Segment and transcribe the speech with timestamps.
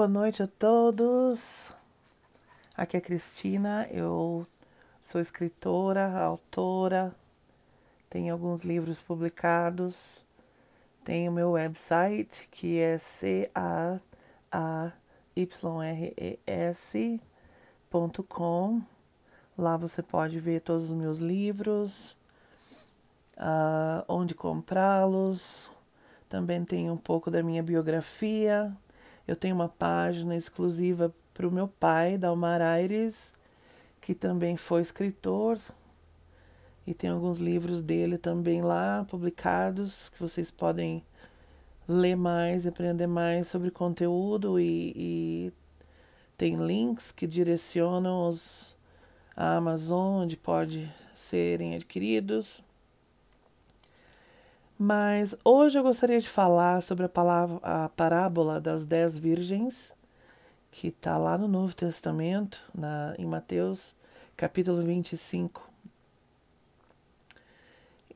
[0.00, 1.70] boa noite a todos.
[2.74, 4.46] Aqui é Cristina, eu
[4.98, 7.14] sou escritora, autora,
[8.08, 10.24] tenho alguns livros publicados,
[11.04, 14.00] tenho meu website que é c a
[14.50, 14.90] a
[15.36, 17.20] y r e s.com.
[19.58, 22.16] Lá você pode ver todos os meus livros,
[23.36, 25.70] uh, onde comprá-los.
[26.26, 28.74] Também tem um pouco da minha biografia.
[29.26, 33.34] Eu tenho uma página exclusiva para o meu pai, Dalmar Aires,
[34.00, 35.58] que também foi escritor.
[36.86, 41.04] E tem alguns livros dele também lá publicados que vocês podem
[41.86, 45.52] ler mais, aprender mais sobre conteúdo e, e
[46.36, 48.76] tem links que direcionam os,
[49.36, 52.62] a Amazon onde pode serem adquiridos.
[54.82, 59.92] Mas hoje eu gostaria de falar sobre a, palavra, a parábola das dez virgens,
[60.70, 63.94] que está lá no Novo Testamento, na, em Mateus
[64.34, 65.70] capítulo 25.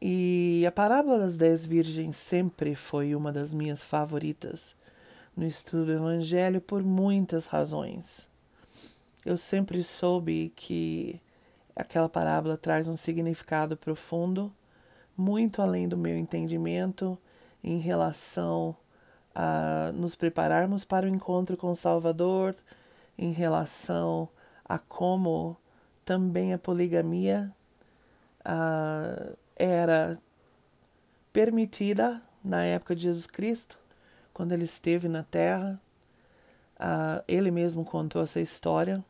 [0.01, 4.75] E a parábola das dez virgens sempre foi uma das minhas favoritas
[5.37, 8.27] no estudo do Evangelho por muitas razões.
[9.23, 11.21] Eu sempre soube que
[11.77, 14.51] aquela parábola traz um significado profundo
[15.17, 17.19] muito além do meu entendimento
[17.63, 18.77] em relação
[19.35, 22.55] a nos prepararmos para o encontro com o Salvador,
[23.19, 24.29] em relação
[24.65, 25.57] a como
[26.05, 27.53] também a poligamia
[28.41, 30.19] uh, era
[31.33, 33.79] permitida na época de Jesus Cristo,
[34.33, 35.81] quando ele esteve na Terra.
[36.77, 39.05] Uh, ele mesmo contou essa história.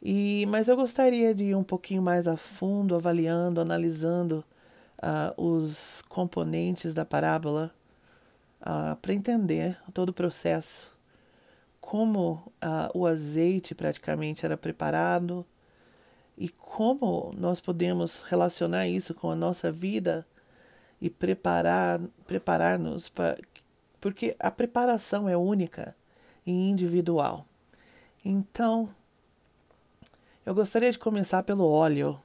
[0.00, 4.44] E, mas eu gostaria de ir um pouquinho mais a fundo, avaliando, analisando
[4.98, 7.74] uh, os componentes da parábola
[8.60, 10.90] uh, para entender todo o processo,
[11.80, 15.46] como uh, o azeite praticamente era preparado
[16.36, 20.26] e como nós podemos relacionar isso com a nossa vida
[21.00, 23.38] e preparar preparar-nos para
[24.00, 25.96] porque a preparação é única
[26.46, 27.46] e individual.
[28.24, 28.88] Então,
[30.44, 32.20] eu gostaria de começar pelo óleo.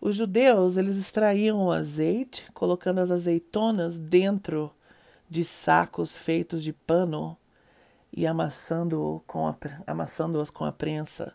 [0.00, 4.72] Os judeus, eles extraíam o azeite, colocando as azeitonas dentro
[5.28, 7.36] de sacos feitos de pano
[8.12, 9.56] e amassando com a,
[9.86, 11.34] amassando-as com a prensa.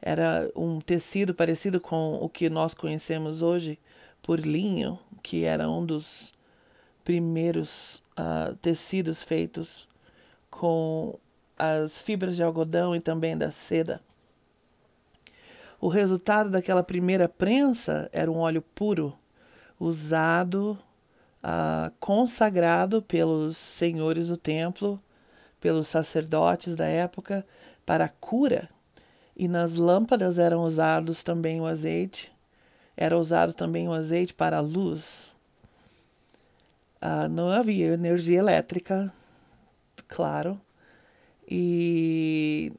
[0.00, 3.78] Era um tecido parecido com o que nós conhecemos hoje
[4.22, 6.32] por linho, que era um dos
[7.04, 9.86] primeiros uh, tecidos feitos
[10.50, 11.18] com
[11.58, 14.00] as fibras de algodão e também da seda.
[15.80, 19.16] O resultado daquela primeira prensa era um óleo puro,
[19.78, 20.78] usado,
[21.42, 25.00] uh, consagrado pelos senhores do templo,
[25.58, 27.46] pelos sacerdotes da época,
[27.86, 28.68] para a cura.
[29.34, 32.30] E nas lâmpadas eram usados também o azeite,
[32.94, 35.34] era usado também o azeite para a luz.
[37.00, 39.10] Uh, não havia energia elétrica,
[40.06, 40.60] claro,
[41.48, 42.70] e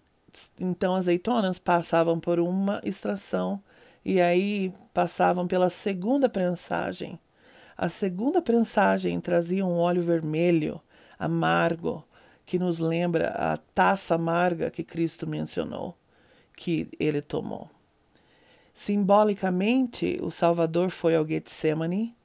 [0.61, 3.61] então azeitonas passavam por uma extração
[4.05, 7.19] e aí passavam pela segunda prensagem.
[7.75, 10.79] A segunda prensagem trazia um óleo vermelho,
[11.17, 12.05] amargo,
[12.45, 15.97] que nos lembra a taça amarga que Cristo mencionou,
[16.55, 17.69] que ele tomou.
[18.73, 22.15] Simbolicamente, o Salvador foi ao Getsemane.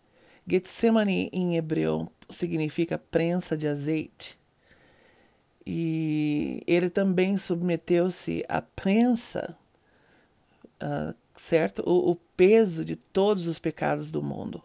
[0.47, 4.39] Getsemane em hebreu significa prensa de azeite
[5.66, 9.59] e ele também submeteu-se à prensa,
[10.81, 11.82] uh, certo?
[11.84, 14.62] O, o peso de todos os pecados do mundo.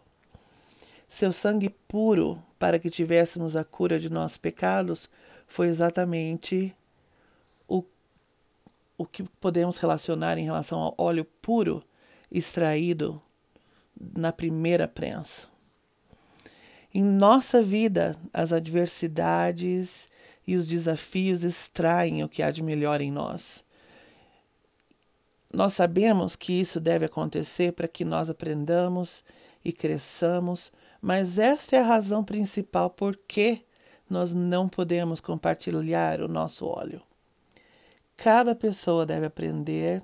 [1.08, 5.10] Seu sangue puro para que tivéssemos a cura de nossos pecados
[5.46, 6.74] foi exatamente
[7.66, 7.84] o,
[8.96, 11.82] o que podemos relacionar em relação ao óleo puro
[12.30, 13.20] extraído
[14.16, 15.48] na primeira prensa.
[16.94, 20.08] Em nossa vida, as adversidades
[20.46, 23.64] e os desafios extraem o que há de melhor em nós.
[25.52, 29.22] Nós sabemos que isso deve acontecer para que nós aprendamos
[29.64, 33.64] e cresçamos, mas esta é a razão principal por que
[34.08, 37.02] nós não podemos compartilhar o nosso óleo.
[38.16, 40.02] Cada pessoa deve aprender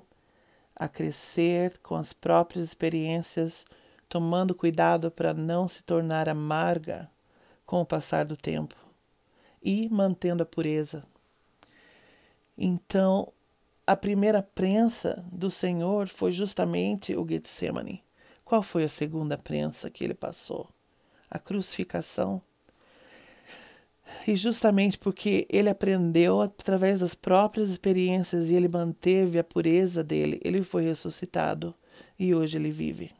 [0.75, 3.65] a crescer com as próprias experiências,
[4.07, 7.09] tomando cuidado para não se tornar amarga
[7.65, 8.88] com o passar do tempo
[9.61, 11.05] e mantendo a pureza.
[12.57, 13.31] Então,
[13.85, 18.03] a primeira prensa do Senhor foi justamente o Getsemane.
[18.43, 20.67] Qual foi a segunda prensa que ele passou?
[21.29, 22.41] A crucificação.
[24.27, 30.41] E justamente porque ele aprendeu através das próprias experiências e ele manteve a pureza dele,
[30.43, 31.73] ele foi ressuscitado
[32.17, 33.11] e hoje ele vive.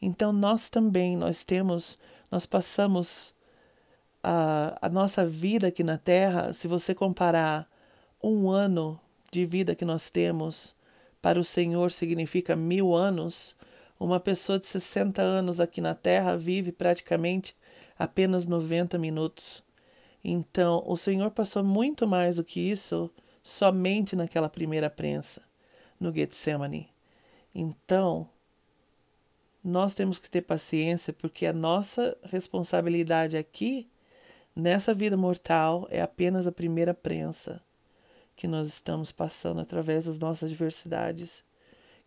[0.00, 1.98] Então nós também nós temos,
[2.30, 3.33] nós passamos
[4.24, 7.68] a, a nossa vida aqui na Terra, se você comparar
[8.22, 8.98] um ano
[9.30, 10.74] de vida que nós temos
[11.20, 13.54] para o Senhor significa mil anos,
[14.00, 17.54] uma pessoa de 60 anos aqui na Terra vive praticamente
[17.98, 19.62] apenas 90 minutos.
[20.24, 23.10] Então, o Senhor passou muito mais do que isso
[23.42, 25.42] somente naquela primeira prensa,
[26.00, 26.88] no Getsemane.
[27.54, 28.26] Então,
[29.62, 33.86] nós temos que ter paciência, porque a nossa responsabilidade aqui,
[34.54, 37.62] nessa vida mortal, é apenas a primeira prensa
[38.36, 41.44] que nós estamos passando através das nossas diversidades,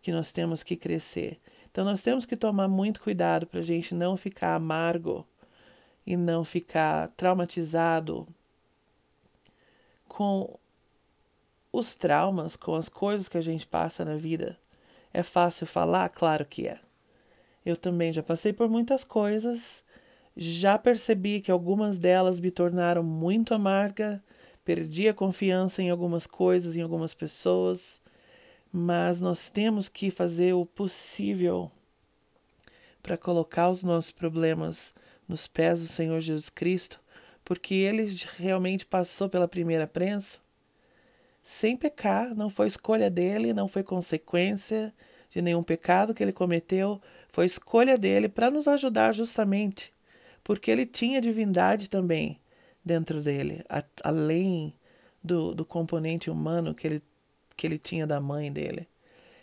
[0.02, 1.40] que nós temos que crescer.
[1.70, 5.26] Então, nós temos que tomar muito cuidado para a gente não ficar amargo
[6.06, 8.26] e não ficar traumatizado
[10.06, 10.58] com
[11.72, 14.58] os traumas, com as coisas que a gente passa na vida.
[15.12, 16.08] É fácil falar?
[16.08, 16.80] Claro que é.
[17.64, 19.84] Eu também já passei por muitas coisas,
[20.40, 24.22] já percebi que algumas delas me tornaram muito amarga,
[24.64, 28.00] perdi a confiança em algumas coisas, em algumas pessoas,
[28.72, 31.68] mas nós temos que fazer o possível
[33.02, 34.94] para colocar os nossos problemas
[35.26, 37.00] nos pés do Senhor Jesus Cristo,
[37.44, 38.06] porque ele
[38.36, 40.40] realmente passou pela primeira prensa
[41.42, 44.94] sem pecar, não foi escolha dele, não foi consequência
[45.30, 47.00] de nenhum pecado que ele cometeu,
[47.30, 49.92] foi escolha dele para nos ajudar justamente,
[50.48, 52.40] porque ele tinha divindade também
[52.82, 54.72] dentro dele, a, além
[55.22, 57.02] do, do componente humano que ele,
[57.54, 58.88] que ele tinha da mãe dele.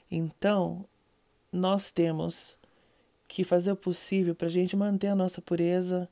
[0.10, 0.84] Então,
[1.52, 2.58] nós temos
[3.28, 6.10] que fazer o possível para a gente manter a nossa pureza,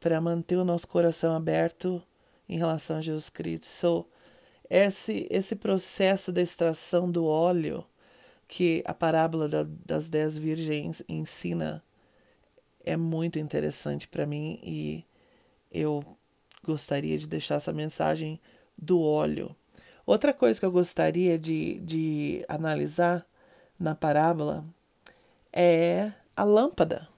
[0.00, 2.02] para manter o nosso coração aberto
[2.48, 3.66] em relação a Jesus Cristo.
[3.66, 4.08] So,
[4.68, 7.86] esse, esse processo da extração do óleo
[8.48, 11.80] que a parábola da, das dez virgens ensina
[12.86, 15.04] é muito interessante para mim e
[15.70, 16.04] eu
[16.64, 18.40] gostaria de deixar essa mensagem
[18.78, 19.54] do óleo.
[20.06, 23.26] Outra coisa que eu gostaria de, de analisar
[23.78, 24.64] na parábola
[25.52, 27.08] é a lâmpada.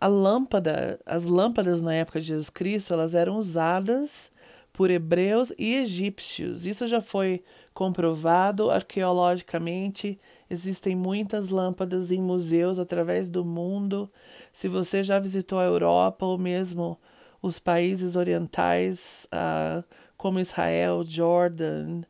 [0.00, 4.32] A lâmpada, as lâmpadas na época de Jesus Cristo, elas eram usadas
[4.78, 6.64] por hebreus e egípcios.
[6.64, 7.42] Isso já foi
[7.74, 10.20] comprovado arqueologicamente.
[10.48, 14.08] Existem muitas lâmpadas em museus através do mundo.
[14.52, 16.96] Se você já visitou a Europa ou mesmo
[17.42, 19.82] os países orientais, uh,
[20.16, 22.02] como Israel, Jordan,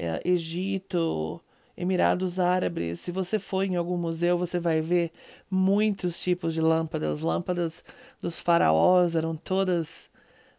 [0.00, 1.38] uh, Egito,
[1.76, 5.12] Emirados Árabes, se você for em algum museu, você vai ver
[5.50, 7.18] muitos tipos de lâmpadas.
[7.18, 7.84] As lâmpadas
[8.22, 10.08] dos faraós eram todas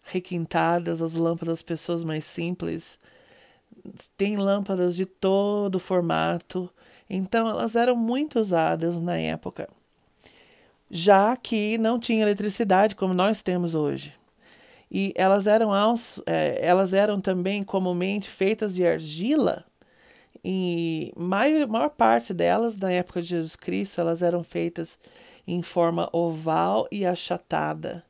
[0.08, 3.00] requintadas, as lâmpadas das pessoas mais simples.
[4.18, 6.70] Tem lâmpadas de todo formato.
[7.10, 9.70] Então, elas eram muito usadas na época,
[10.90, 14.14] já que não tinha eletricidade como nós temos hoje.
[14.90, 15.72] E elas eram,
[16.26, 19.66] é, elas eram também comumente feitas de argila
[20.44, 24.98] e maior, maior parte delas, na época de Jesus Cristo, elas eram feitas
[25.46, 28.04] em forma oval e achatada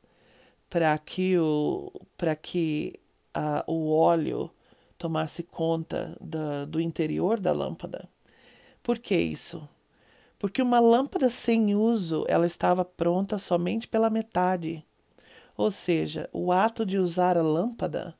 [0.70, 3.00] para que o, para que
[3.34, 4.50] a, o óleo
[4.96, 8.08] tomasse conta da, do interior da lâmpada.
[8.82, 9.68] Por que isso?
[10.38, 14.84] Porque uma lâmpada sem uso ela estava pronta somente pela metade.
[15.56, 18.16] Ou seja, o ato de usar a lâmpada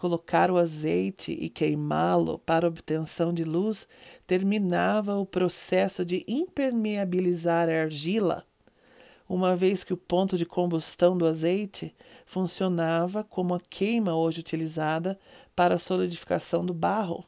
[0.00, 3.86] colocar o azeite e queimá-lo para obtenção de luz
[4.26, 8.46] terminava o processo de impermeabilizar a argila,
[9.30, 11.94] uma vez que o ponto de combustão do azeite
[12.26, 15.16] funcionava como a queima hoje utilizada
[15.54, 17.24] para a solidificação do barro.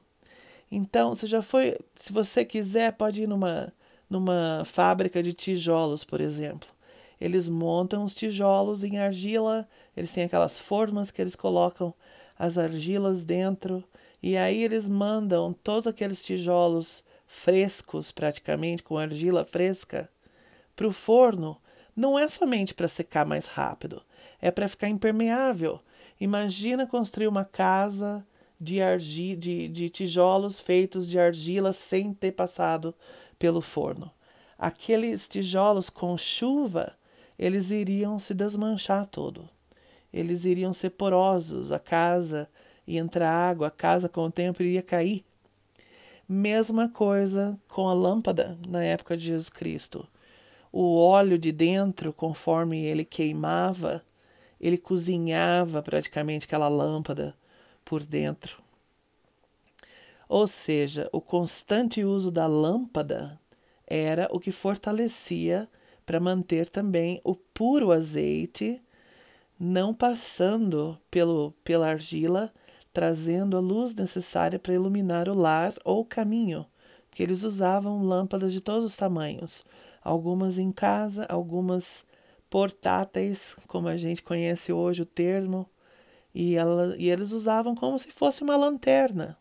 [0.68, 3.72] Então, se já foi, se você quiser, pode ir numa
[4.10, 6.68] numa fábrica de tijolos, por exemplo.
[7.20, 9.66] Eles montam os tijolos em argila,
[9.96, 11.94] eles têm aquelas formas que eles colocam
[12.36, 13.82] as argilas dentro,
[14.20, 20.10] e aí eles mandam todos aqueles tijolos frescos, praticamente, com argila fresca,
[20.74, 21.56] para o forno.
[21.94, 24.02] Não é somente para secar mais rápido,
[24.40, 25.80] é para ficar impermeável.
[26.20, 28.26] Imagina construir uma casa
[28.60, 32.94] de, argi, de, de tijolos feitos de argila sem ter passado
[33.38, 34.10] pelo forno.
[34.58, 36.94] Aqueles tijolos com chuva,
[37.38, 39.48] eles iriam se desmanchar todo
[40.12, 42.48] eles iriam ser porosos, a casa
[42.86, 45.24] ia entrar água, a casa com o tempo iria cair.
[46.28, 50.06] Mesma coisa com a lâmpada na época de Jesus Cristo.
[50.72, 54.02] O óleo de dentro, conforme ele queimava,
[54.58, 57.36] ele cozinhava praticamente aquela lâmpada
[57.84, 58.62] por dentro.
[60.28, 63.38] Ou seja, o constante uso da lâmpada
[63.86, 65.68] era o que fortalecia
[66.06, 68.80] para manter também o puro azeite
[69.64, 72.52] não passando pelo, pela argila,
[72.92, 76.66] trazendo a luz necessária para iluminar o lar ou o caminho,
[77.08, 79.64] porque eles usavam lâmpadas de todos os tamanhos,
[80.04, 82.06] algumas em casa, algumas
[82.50, 85.68] portáteis, como a gente conhece hoje o termo,
[86.34, 89.38] e, ela, e eles usavam como se fosse uma lanterna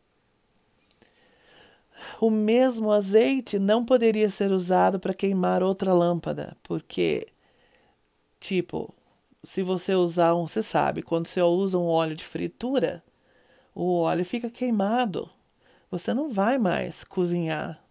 [2.20, 7.28] o mesmo azeite não poderia ser usado para queimar outra lâmpada, porque,
[8.40, 8.94] tipo,
[9.44, 13.04] se você usar um, você sabe, quando você usa um óleo de fritura,
[13.74, 15.30] o óleo fica queimado.
[15.90, 17.84] Você não vai mais cozinhar,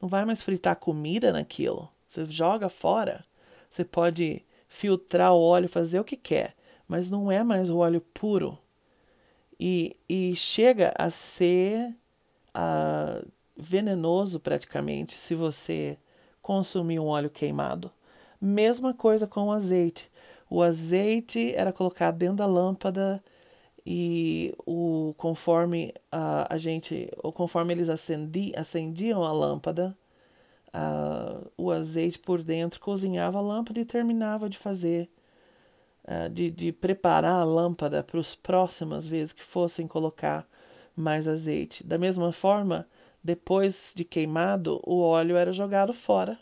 [0.00, 1.88] não vai mais fritar comida naquilo.
[2.16, 3.22] Você joga fora.
[3.68, 6.56] Você pode filtrar o óleo, fazer o que quer,
[6.88, 8.58] mas não é mais o óleo puro.
[9.60, 11.94] E, e chega a ser
[12.56, 15.98] uh, venenoso praticamente se você
[16.40, 17.92] consumir um óleo queimado.
[18.40, 20.10] Mesma coisa com o azeite.
[20.48, 23.22] O azeite era colocado dentro da lâmpada
[23.84, 29.94] e o conforme a, a gente, ou conforme eles acendi, acendiam a lâmpada,
[31.56, 35.08] o azeite por dentro cozinhava a lâmpada e terminava de fazer,
[36.32, 40.46] de, de preparar a lâmpada para as próximas vezes que fossem colocar
[40.94, 41.84] mais azeite.
[41.84, 42.86] Da mesma forma,
[43.22, 46.38] depois de queimado, o óleo era jogado fora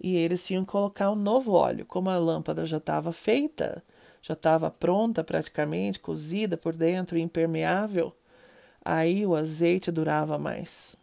[0.00, 1.86] e eles tinham que colocar um novo óleo.
[1.86, 3.82] Como a lâmpada já estava feita,
[4.20, 8.14] já estava pronta praticamente, cozida por dentro, impermeável,
[8.84, 10.96] aí o azeite durava mais.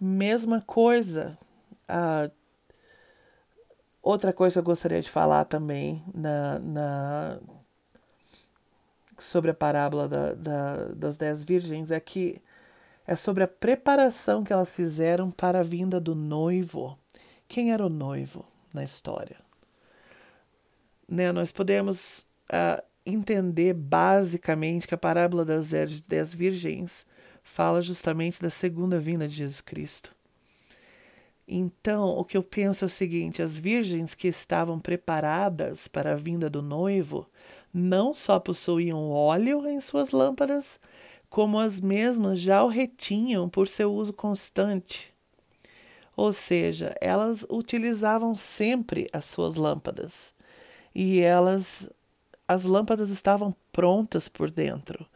[0.00, 1.38] Mesma coisa,
[1.86, 2.30] a
[4.02, 7.40] outra coisa que eu gostaria de falar também na, na
[9.18, 12.40] sobre a parábola da, da, das dez virgens é que
[13.06, 16.98] é sobre a preparação que elas fizeram para a vinda do noivo.
[17.46, 19.36] Quem era o noivo na história?
[21.06, 25.70] Né, nós podemos uh, entender basicamente que a parábola das
[26.08, 27.04] dez virgens
[27.50, 30.14] fala justamente da segunda vinda de Jesus Cristo.
[31.46, 36.16] Então, o que eu penso é o seguinte: as virgens que estavam preparadas para a
[36.16, 37.28] vinda do noivo
[37.74, 40.78] não só possuíam óleo em suas lâmpadas,
[41.28, 45.12] como as mesmas já o retinham por seu uso constante.
[46.16, 50.32] Ou seja, elas utilizavam sempre as suas lâmpadas
[50.94, 51.90] e elas
[52.46, 55.06] as lâmpadas estavam prontas por dentro.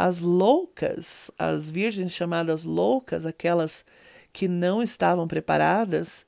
[0.00, 3.84] As loucas, as virgens chamadas loucas, aquelas
[4.32, 6.24] que não estavam preparadas,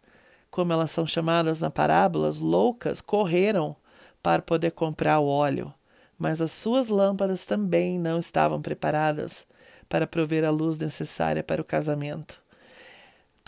[0.50, 3.76] como elas são chamadas na parábola, as loucas, correram
[4.20, 5.72] para poder comprar o óleo
[6.20, 9.46] mas as suas lâmpadas também não estavam preparadas
[9.88, 12.42] para prover a luz necessária para o casamento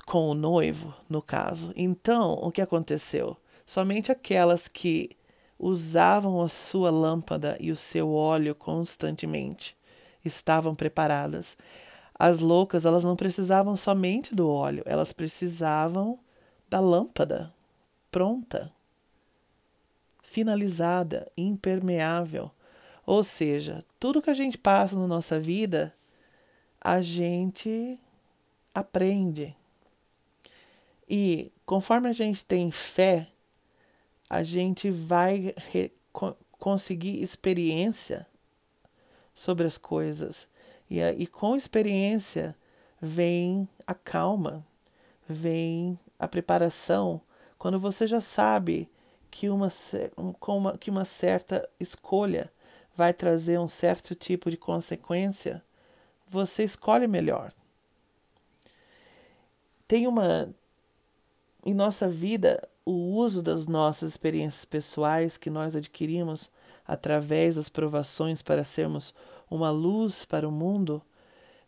[0.07, 1.71] com o noivo, no caso.
[1.77, 3.37] Então, o que aconteceu?
[3.67, 5.11] Somente aquelas que
[5.59, 9.77] usavam a sua lâmpada e o seu óleo constantemente
[10.25, 11.57] estavam preparadas.
[12.15, 16.19] As loucas, elas não precisavam somente do óleo, elas precisavam
[16.69, 17.53] da lâmpada
[18.11, 18.71] pronta,
[20.23, 22.51] finalizada, impermeável,
[23.05, 25.95] ou seja, tudo que a gente passa na nossa vida,
[26.81, 27.99] a gente
[28.75, 29.57] aprende.
[31.09, 33.29] E conforme a gente tem fé,
[34.29, 35.55] a gente vai
[36.53, 38.27] conseguir experiência
[39.35, 40.49] sobre as coisas.
[40.89, 42.57] E, e com experiência
[43.01, 44.67] vem a calma,
[45.29, 47.21] vem a preparação.
[47.59, 48.89] Quando você já sabe
[49.31, 49.69] que uma,
[50.47, 52.53] uma, que uma certa escolha
[52.95, 55.63] vai trazer um certo tipo de consequência,
[56.29, 57.53] você escolhe melhor.
[59.89, 60.55] Tem uma.
[61.65, 66.51] Em nossa vida, o uso das nossas experiências pessoais que nós adquirimos
[66.87, 69.15] através das provações para sermos
[69.51, 71.03] uma luz para o mundo,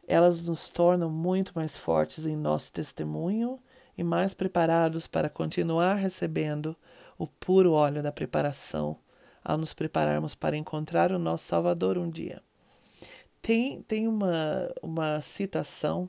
[0.06, 3.58] elas nos tornam muito mais fortes em nosso testemunho
[3.96, 6.76] e mais preparados para continuar recebendo
[7.16, 8.98] o puro óleo da preparação
[9.44, 12.42] ao nos prepararmos para encontrar o nosso Salvador um dia.
[13.42, 16.08] Tem, tem uma, uma citação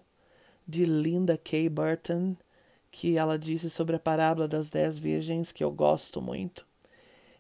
[0.66, 1.70] de Linda K.
[1.70, 2.36] Burton
[2.90, 6.66] que ela disse sobre a parábola das dez virgens que eu gosto muito.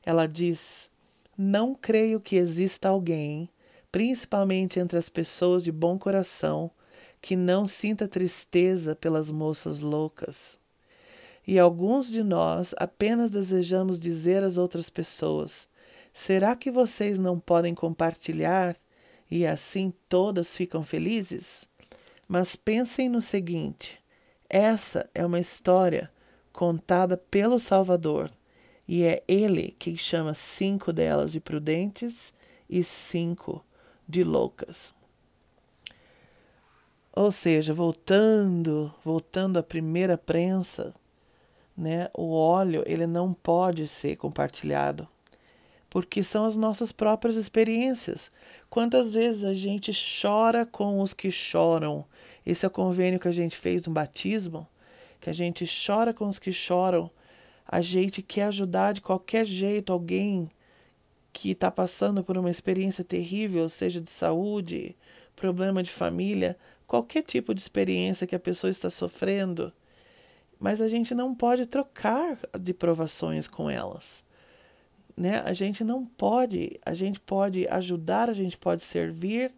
[0.03, 0.91] Ela diz:
[1.37, 3.49] Não creio que exista alguém,
[3.91, 6.71] principalmente entre as pessoas de bom coração,
[7.21, 10.57] que não sinta tristeza pelas moças loucas.
[11.45, 15.67] E alguns de nós apenas desejamos dizer às outras pessoas:
[16.13, 18.77] Será que vocês não podem compartilhar
[19.29, 21.67] e assim todas ficam felizes?
[22.29, 24.01] Mas pensem no seguinte:
[24.49, 26.09] essa é uma história
[26.53, 28.31] contada pelo Salvador
[28.87, 32.33] e é ele quem chama cinco delas de prudentes
[32.69, 33.63] e cinco
[34.07, 34.93] de loucas.
[37.11, 40.93] Ou seja, voltando, voltando à primeira prensa,
[41.75, 45.07] né, o óleo ele não pode ser compartilhado,
[45.89, 48.31] porque são as nossas próprias experiências.
[48.69, 52.05] Quantas vezes a gente chora com os que choram?
[52.45, 54.67] Esse é o convênio que a gente fez no batismo,
[55.21, 57.09] que a gente chora com os que choram.
[57.67, 60.49] A gente quer ajudar de qualquer jeito alguém
[61.33, 64.95] que está passando por uma experiência terrível, seja de saúde,
[65.35, 66.57] problema de família,
[66.87, 69.73] qualquer tipo de experiência que a pessoa está sofrendo,
[70.59, 74.23] mas a gente não pode trocar de provações com elas.
[75.17, 75.39] Né?
[75.39, 79.53] A gente não pode, a gente pode ajudar, a gente pode servir,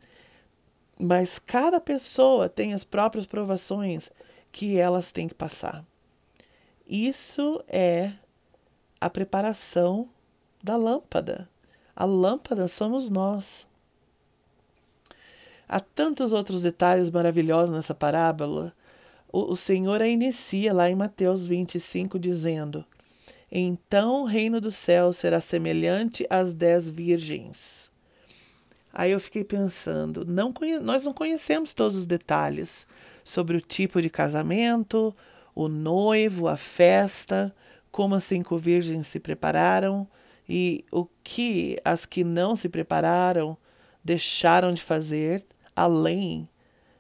[1.00, 4.12] mas cada pessoa tem as próprias provações
[4.52, 5.86] que elas têm que passar.
[6.90, 8.14] Isso é
[9.02, 10.08] a preparação
[10.64, 11.50] da lâmpada.
[11.94, 13.68] A lâmpada somos nós.
[15.68, 18.74] Há tantos outros detalhes maravilhosos nessa parábola.
[19.30, 22.86] O, o Senhor a inicia lá em Mateus 25, dizendo:
[23.52, 27.92] Então o reino do céu será semelhante às dez virgens.
[28.94, 32.88] Aí eu fiquei pensando, não nós não conhecemos todos os detalhes
[33.24, 35.14] sobre o tipo de casamento,
[35.58, 37.52] o noivo, a festa,
[37.92, 40.08] como as cinco virgens se prepararam
[40.48, 43.58] e o que as que não se prepararam
[44.04, 45.44] deixaram de fazer
[45.76, 46.48] além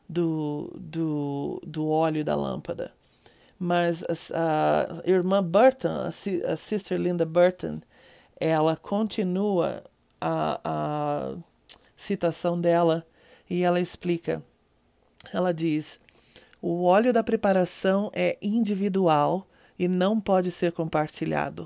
[0.10, 2.92] do, do, do óleo da lâmpada.
[3.60, 7.80] Mas a, a irmã Burton, a, a Sister Linda Burton,
[8.40, 9.84] ela continua
[10.20, 11.36] a, a
[11.96, 13.06] citação dela
[13.48, 14.42] e ela explica.
[15.32, 16.00] Ela diz:
[16.70, 19.48] o óleo da preparação é individual
[19.80, 21.66] e não pode ser compartilhado.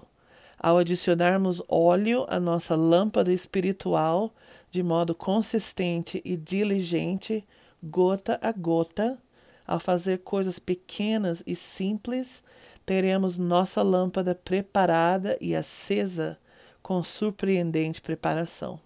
[0.60, 4.32] Ao adicionarmos óleo à nossa lâmpada espiritual,
[4.70, 7.44] de modo consistente e diligente,
[7.82, 9.18] gota a gota,
[9.66, 12.44] ao fazer coisas pequenas e simples,
[12.86, 16.38] teremos nossa lâmpada preparada e acesa
[16.84, 18.80] com surpreendente preparação.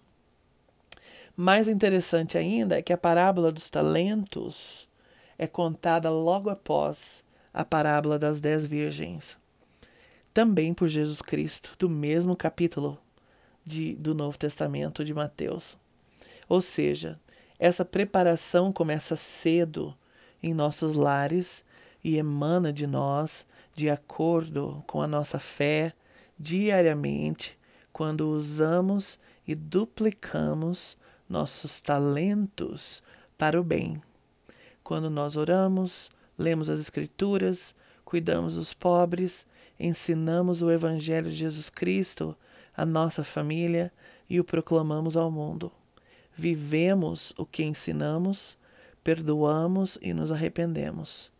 [1.36, 4.88] Mais interessante ainda é que a parábola dos talentos
[5.38, 9.38] é contada logo após a parábola das dez virgens,
[10.32, 12.98] também por Jesus Cristo, do mesmo capítulo
[13.64, 15.76] de, do Novo Testamento de Mateus.
[16.48, 17.18] Ou seja,
[17.58, 19.96] essa preparação começa cedo
[20.42, 21.64] em nossos lares
[22.04, 25.92] e emana de nós de acordo com a nossa fé
[26.38, 27.58] diariamente
[27.92, 30.96] quando usamos e duplicamos
[31.28, 33.02] nossos talentos
[33.38, 34.02] para o bem.
[34.86, 39.44] Quando nós oramos, lemos as Escrituras, cuidamos dos pobres,
[39.80, 42.36] ensinamos o Evangelho de Jesus Cristo
[42.72, 43.92] a nossa família
[44.30, 45.72] e o proclamamos ao mundo.
[46.36, 48.56] Vivemos o que ensinamos,
[49.02, 51.32] perdoamos e nos arrependemos.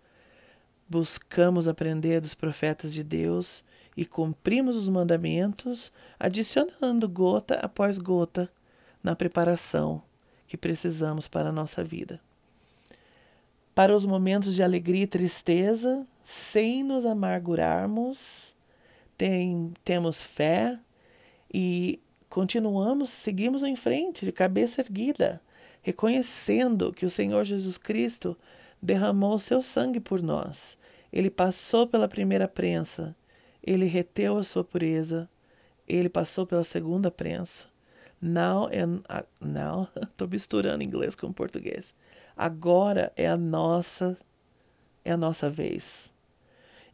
[0.89, 3.63] Buscamos aprender dos profetas de Deus
[3.97, 8.51] e cumprimos os mandamentos, adicionando gota após gota
[9.01, 10.03] na preparação
[10.49, 12.21] que precisamos para a nossa vida.
[13.77, 18.57] Para os momentos de alegria e tristeza, sem nos amargurarmos,
[19.19, 20.79] tem, temos fé,
[21.53, 25.43] e continuamos, seguimos em frente, de cabeça erguida,
[25.83, 28.35] reconhecendo que o Senhor Jesus Cristo
[28.81, 30.79] derramou seu sangue por nós.
[31.13, 33.15] Ele passou pela primeira prensa,
[33.63, 35.29] ele reteu a sua pureza,
[35.87, 37.67] ele passou pela segunda prensa.
[38.23, 39.03] Now and
[39.39, 41.95] now, estou misturando inglês com português.
[42.37, 44.17] Agora é a nossa
[45.05, 46.13] é a nossa vez.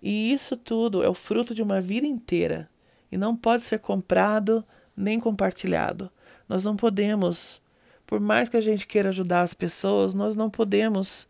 [0.01, 2.69] E isso tudo é o fruto de uma vida inteira
[3.11, 4.65] e não pode ser comprado
[4.97, 6.11] nem compartilhado.
[6.49, 7.63] Nós não podemos,
[8.07, 11.27] por mais que a gente queira ajudar as pessoas, nós não podemos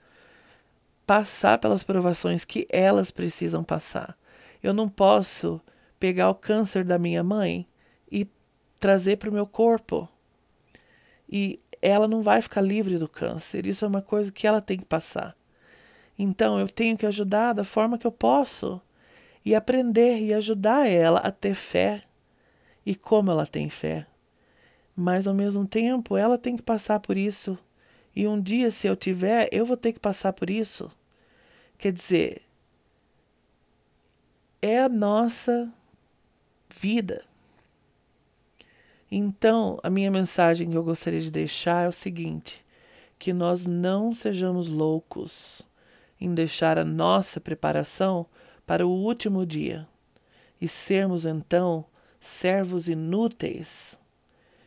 [1.07, 4.17] passar pelas provações que elas precisam passar.
[4.63, 5.61] Eu não posso
[5.99, 7.67] pegar o câncer da minha mãe
[8.11, 8.27] e
[8.79, 10.09] trazer para o meu corpo.
[11.29, 13.67] E ela não vai ficar livre do câncer.
[13.67, 15.37] Isso é uma coisa que ela tem que passar.
[16.17, 18.81] Então eu tenho que ajudar da forma que eu posso
[19.45, 22.05] e aprender e ajudar ela a ter fé
[22.87, 24.07] e como ela tem fé.
[24.95, 27.59] Mas ao mesmo tempo, ela tem que passar por isso.
[28.15, 30.91] E um dia, se eu tiver, eu vou ter que passar por isso.
[31.79, 32.43] Quer dizer,
[34.61, 35.73] é a nossa
[36.69, 37.25] vida.
[39.15, 42.65] Então, a minha mensagem que eu gostaria de deixar é o seguinte:
[43.19, 45.61] que nós não sejamos loucos
[46.19, 48.25] em deixar a nossa preparação
[48.67, 49.87] para o último dia
[50.59, 51.85] e sermos então
[52.19, 54.01] servos inúteis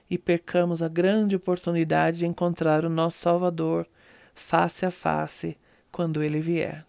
[0.07, 3.87] e percamos a grande oportunidade de encontrar o nosso Salvador
[4.35, 5.57] face a face
[5.91, 6.85] quando ele vier.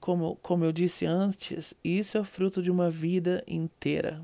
[0.00, 4.20] Como, como eu disse antes, isso é o fruto de uma vida inteira.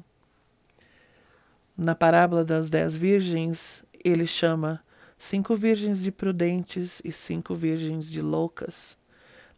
[1.76, 4.82] Na parábola das dez virgens, ele chama
[5.18, 8.96] cinco virgens de prudentes e cinco virgens de loucas.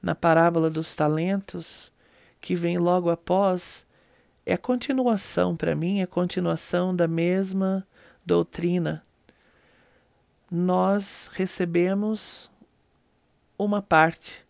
[0.02, 1.92] Na parábola dos talentos,
[2.40, 3.86] que vem logo após,
[4.44, 7.86] é a continuação, para mim, é a continuação da mesma
[8.24, 9.04] doutrina.
[10.50, 12.50] Nós recebemos
[13.58, 14.44] uma parte,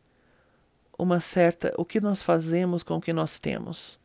[0.98, 3.98] uma certa, o que nós fazemos com o que nós temos.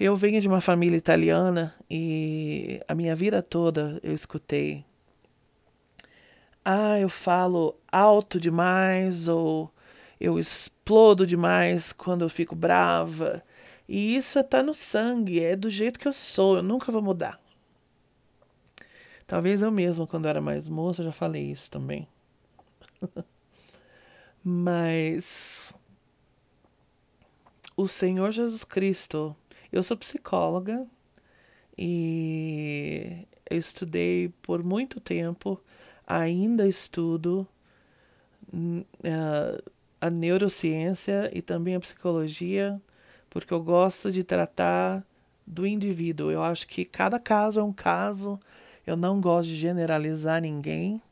[0.00, 4.84] Eu venho de uma família italiana e a minha vida toda eu escutei
[6.70, 9.72] ah, eu falo alto demais ou
[10.20, 13.42] eu explodo demais quando eu fico brava.
[13.88, 17.40] E isso está no sangue, é do jeito que eu sou, eu nunca vou mudar.
[19.26, 22.06] Talvez eu mesma, quando era mais moça, já falei isso também.
[24.50, 25.74] Mas
[27.76, 29.36] o Senhor Jesus Cristo,
[29.70, 30.86] eu sou psicóloga
[31.76, 35.60] e eu estudei por muito tempo
[36.06, 37.46] ainda estudo
[38.50, 42.80] uh, a neurociência e também a psicologia,
[43.28, 45.06] porque eu gosto de tratar
[45.46, 46.30] do indivíduo.
[46.30, 48.40] Eu acho que cada caso é um caso,
[48.86, 51.02] eu não gosto de generalizar ninguém.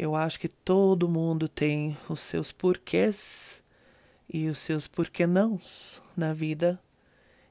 [0.00, 3.60] Eu acho que todo mundo tem os seus porquês
[4.32, 6.80] e os seus porquê nãos na vida.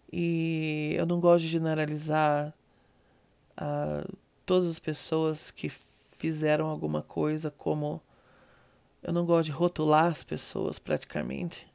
[0.10, 2.54] E eu não gosto de generalizar
[3.58, 5.70] uh, todas as pessoas que
[6.14, 8.02] fizeram alguma coisa como
[9.04, 11.68] eu não gosto de rotular as pessoas praticamente,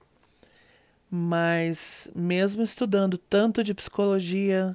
[1.11, 4.75] mas mesmo estudando tanto de psicologia,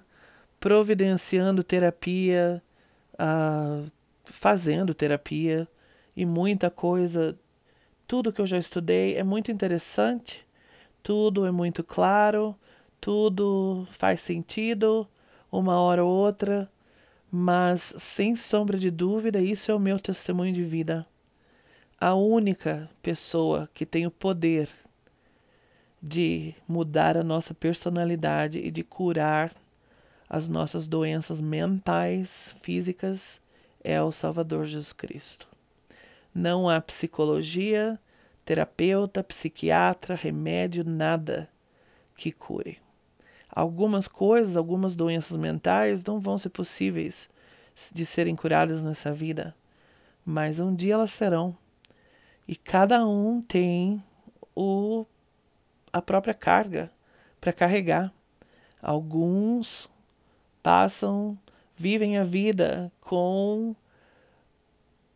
[0.60, 2.62] providenciando terapia,
[3.16, 3.92] uh,
[4.26, 5.68] fazendo terapia
[6.18, 7.40] e muita coisa,
[8.06, 10.46] tudo que eu já estudei é muito interessante,
[11.02, 12.54] tudo é muito claro,
[13.00, 15.08] tudo faz sentido,
[15.50, 16.70] uma hora ou outra
[17.32, 21.06] mas, sem sombra de dúvida, isso é o meu testemunho de vida.
[22.00, 24.70] A única pessoa que tem o poder
[26.02, 29.52] de mudar a nossa personalidade e de curar
[30.30, 33.42] as nossas doenças mentais, físicas,
[33.84, 35.57] é o Salvador Jesus Cristo.
[36.34, 38.00] Não há psicologia,
[38.46, 41.50] terapeuta, psiquiatra, remédio, nada
[42.16, 42.80] que cure.
[43.50, 47.30] Algumas coisas, algumas doenças mentais não vão ser possíveis
[47.92, 49.56] de serem curadas nessa vida,
[50.26, 51.56] mas um dia elas serão.
[52.48, 54.04] E cada um tem
[54.56, 55.06] o,
[55.92, 56.92] a própria carga
[57.40, 58.14] para carregar.
[58.82, 59.90] Alguns
[60.64, 61.38] passam,
[61.76, 63.76] vivem a vida com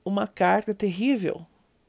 [0.04, 1.46] uma carga terrível.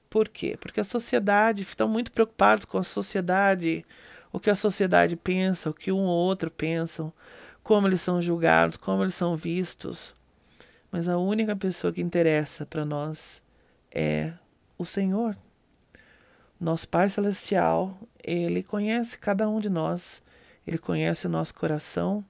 [0.08, 0.56] Por quê?
[0.60, 3.84] Porque a sociedade, estão muito preocupados com a sociedade,
[4.32, 7.12] o que a sociedade pensa, o que um ou outro pensam,
[7.62, 10.14] como eles são julgados, como eles são vistos.
[10.90, 13.42] Mas a única pessoa que interessa para nós
[13.90, 14.32] é
[14.76, 15.36] o Senhor.
[16.60, 20.22] Nosso Pai Celestial, Ele conhece cada um de nós,
[20.66, 22.24] Ele conhece o nosso coração,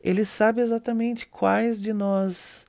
[0.00, 2.66] Ele sabe exatamente quais de nós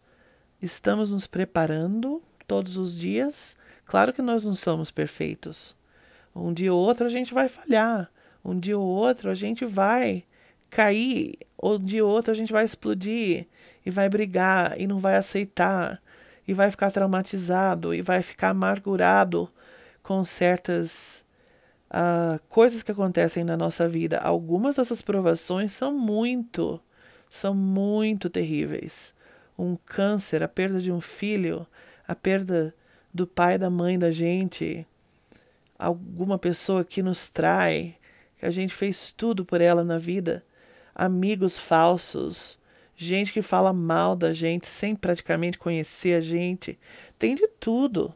[0.61, 3.55] estamos nos preparando todos os dias.
[3.85, 5.75] Claro que nós não somos perfeitos.
[6.35, 8.11] Um dia ou outro a gente vai falhar,
[8.43, 10.23] um dia ou outro a gente vai
[10.69, 13.47] cair, um dia ou outro a gente vai explodir
[13.85, 16.01] e vai brigar e não vai aceitar
[16.47, 19.49] e vai ficar traumatizado e vai ficar amargurado
[20.03, 21.25] com certas
[21.89, 24.19] uh, coisas que acontecem na nossa vida.
[24.19, 26.79] Algumas dessas provações são muito,
[27.29, 29.13] são muito terríveis.
[29.57, 31.65] Um câncer, a perda de um filho,
[32.07, 32.73] a perda
[33.13, 34.85] do pai da mãe da gente,
[35.77, 37.95] alguma pessoa que nos trai,
[38.37, 40.45] que a gente fez tudo por ela na vida,
[40.93, 42.59] amigos falsos,
[42.95, 46.77] gente que fala mal da gente sem praticamente conhecer a gente,
[47.17, 48.13] tem de tudo.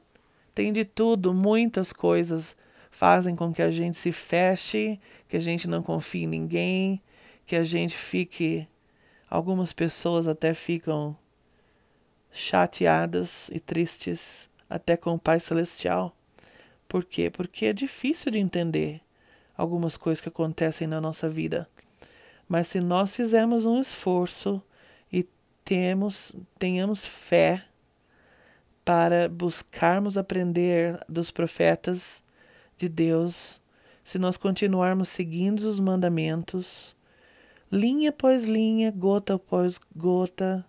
[0.54, 2.58] Tem de tudo, muitas coisas
[2.90, 5.00] fazem com que a gente se feche,
[5.30, 7.02] que a gente não confie em ninguém,
[7.46, 8.68] que a gente fique
[9.30, 11.18] algumas pessoas até ficam
[12.32, 16.16] chateadas e tristes até com o Pai celestial.
[16.88, 17.30] Por quê?
[17.30, 19.02] Porque é difícil de entender
[19.58, 21.68] algumas coisas que acontecem na nossa vida.
[22.48, 24.62] Mas se nós fizermos um esforço
[25.12, 25.28] e
[25.64, 27.64] temos, tenhamos fé
[28.84, 32.24] para buscarmos aprender dos profetas
[32.76, 33.62] de Deus,
[34.04, 36.96] se nós continuarmos seguindo os mandamentos,
[37.72, 40.66] linha após linha, gota após gota,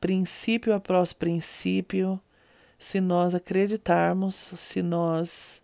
[0.00, 2.20] princípio após princípio,
[2.78, 5.62] se nós acreditarmos, se nós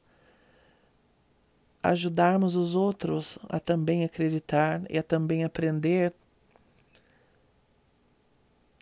[1.82, 6.12] ajudarmos os outros a também acreditar e a também aprender,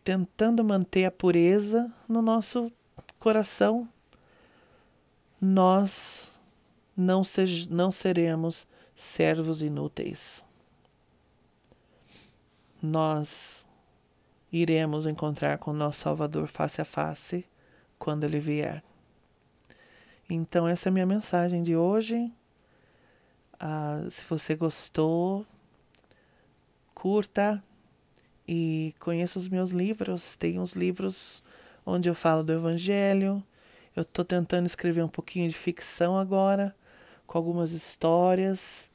[0.03, 2.71] tentando manter a pureza no nosso
[3.19, 3.87] coração,
[5.39, 6.31] nós
[6.95, 10.43] não, se, não seremos servos inúteis.
[12.81, 13.62] Nós
[14.53, 17.43] iremos encontrar com nosso Salvador face a face
[17.97, 18.83] quando ele vier.
[20.29, 22.31] Então, essa é a minha mensagem de hoje.
[23.55, 25.43] Uh, se você gostou,
[26.93, 27.63] curta
[28.47, 30.35] e conheça os meus livros.
[30.35, 31.41] Tem uns livros
[31.83, 33.43] onde eu falo do Evangelho.
[33.95, 36.75] Eu estou tentando escrever um pouquinho de ficção agora,
[37.25, 38.87] com algumas histórias.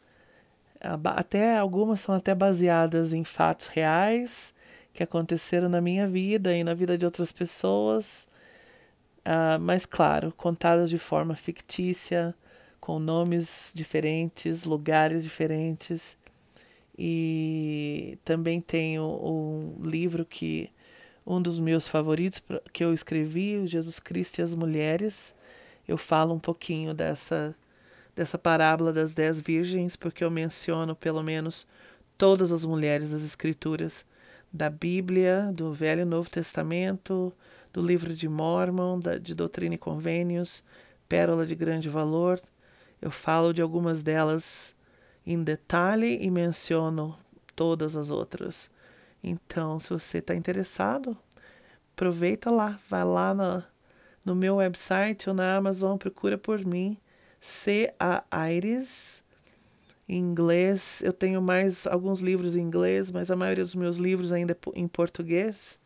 [1.04, 4.54] Até algumas são até baseadas em fatos reais
[4.92, 8.26] que aconteceram na minha vida e na vida de outras pessoas.
[9.20, 12.34] Uh, mas claro, contadas de forma fictícia,
[12.80, 16.16] com nomes diferentes, lugares diferentes.
[16.98, 20.70] E também tenho um livro que
[21.26, 25.34] um dos meus favoritos que eu escrevi, Jesus Cristo e as Mulheres.
[25.86, 27.54] Eu falo um pouquinho dessa
[28.16, 31.68] dessa parábola das dez virgens, porque eu menciono pelo menos
[32.16, 34.04] todas as mulheres das Escrituras
[34.52, 37.32] da Bíblia, do Velho e Novo Testamento,
[37.72, 40.62] do livro de Mormon, da, de Doutrina e Convênios,
[41.08, 42.40] Pérola de Grande Valor,
[43.00, 44.74] eu falo de algumas delas
[45.24, 47.16] em detalhe e menciono
[47.54, 48.70] todas as outras.
[49.22, 51.16] Então, se você está interessado,
[51.92, 53.64] aproveita lá, vai lá na,
[54.24, 56.96] no meu website ou na Amazon, procura por mim,
[57.40, 59.07] C A Aires.
[60.08, 64.32] Em inglês, eu tenho mais alguns livros em inglês, mas a maioria dos meus livros
[64.32, 65.78] ainda é em português.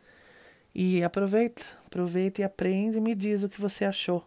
[0.75, 4.25] E aproveita, aproveita e aprende e me diz o que você achou.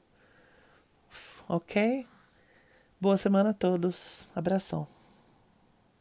[1.47, 2.05] Ok?
[2.99, 4.27] Boa semana a todos.
[4.36, 4.94] Abração.